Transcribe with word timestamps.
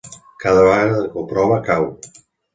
Cada 0.45 0.63
vegada 0.67 1.03
que 1.11 1.21
ho 1.21 1.27
prova 1.35 1.61
cau. 1.69 1.89